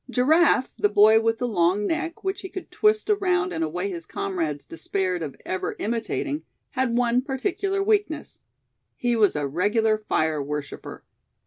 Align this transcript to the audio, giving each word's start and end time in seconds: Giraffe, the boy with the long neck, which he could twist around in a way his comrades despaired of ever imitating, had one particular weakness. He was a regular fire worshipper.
Giraffe, 0.09 0.73
the 0.79 0.89
boy 0.89 1.19
with 1.21 1.37
the 1.37 1.47
long 1.47 1.85
neck, 1.85 2.23
which 2.23 2.41
he 2.41 2.49
could 2.49 2.71
twist 2.71 3.07
around 3.07 3.53
in 3.53 3.61
a 3.61 3.69
way 3.69 3.87
his 3.87 4.07
comrades 4.07 4.65
despaired 4.65 5.21
of 5.21 5.35
ever 5.45 5.75
imitating, 5.77 6.43
had 6.71 6.97
one 6.97 7.21
particular 7.21 7.83
weakness. 7.83 8.41
He 8.95 9.15
was 9.15 9.35
a 9.35 9.45
regular 9.45 9.99
fire 9.99 10.41
worshipper. 10.41 11.03